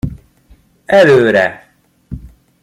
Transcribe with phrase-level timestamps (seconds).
[0.85, 1.69] Előre!